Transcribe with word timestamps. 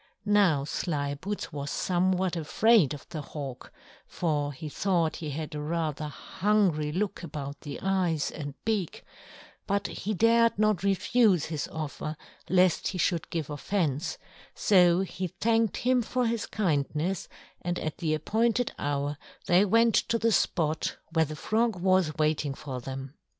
Now 0.25 0.63
Slyboots 0.63 1.53
was 1.53 1.69
somewhat 1.69 2.35
afraid 2.35 2.95
of 2.95 3.07
the 3.09 3.21
Hawk, 3.21 3.71
for 4.07 4.51
he 4.51 4.67
thought 4.67 5.17
he 5.17 5.29
had 5.29 5.53
rather 5.53 6.05
a 6.05 6.07
hungry 6.07 6.91
look 6.91 7.21
about 7.21 7.61
the 7.61 7.79
eyes 7.83 8.31
and 8.31 8.55
beak, 8.65 9.03
but 9.67 9.85
he 9.85 10.15
dared 10.15 10.57
not 10.57 10.81
refuse 10.81 11.45
his 11.45 11.67
offer 11.67 12.17
lest 12.49 12.87
he 12.87 12.97
should 12.97 13.29
give 13.29 13.51
offence; 13.51 14.17
so 14.55 15.01
he 15.01 15.27
thanked 15.27 15.77
him 15.77 16.01
for 16.01 16.25
his 16.25 16.47
kindness, 16.47 17.27
and 17.61 17.77
at 17.77 17.99
the 17.99 18.15
appointed 18.15 18.73
hour 18.79 19.19
they 19.45 19.63
went 19.65 19.93
to 19.93 20.17
the 20.17 20.31
spot 20.31 20.97
where 21.13 21.25
the 21.25 21.35
Frog 21.35 21.75
was 21.79 22.15
waiting 22.17 22.55
for 22.55 22.81
them. 22.81 23.13